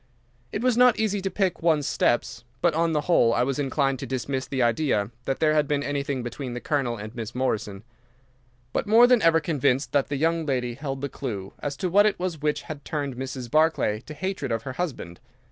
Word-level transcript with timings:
It 0.51 0.63
was 0.63 0.75
not 0.75 0.97
easy 0.99 1.21
to 1.21 1.29
pick 1.29 1.61
one's 1.61 1.85
steps, 1.85 2.43
but, 2.59 2.73
on 2.73 2.93
the 2.93 3.01
whole, 3.01 3.35
I 3.35 3.43
was 3.43 3.59
inclined 3.59 3.99
to 3.99 4.07
dismiss 4.07 4.47
the 4.47 4.63
idea 4.63 5.11
that 5.25 5.37
there 5.39 5.53
had 5.53 5.67
been 5.67 5.83
anything 5.83 6.23
between 6.23 6.55
the 6.55 6.59
Colonel 6.59 6.97
and 6.97 7.13
Miss 7.13 7.35
Morrison, 7.35 7.83
but 8.73 8.87
more 8.87 9.05
than 9.05 9.21
ever 9.21 9.39
convinced 9.39 9.91
that 9.91 10.07
the 10.07 10.17
young 10.17 10.43
lady 10.43 10.73
held 10.73 11.01
the 11.01 11.07
clue 11.07 11.53
as 11.59 11.77
to 11.77 11.87
what 11.87 12.07
it 12.07 12.17
was 12.19 12.41
which 12.41 12.63
had 12.63 12.83
turned 12.83 13.15
Mrs. 13.15 13.51
Barclay 13.51 13.99
to 14.07 14.15
hatred 14.15 14.51
of 14.51 14.63
her 14.63 14.73
husband. 14.73 15.19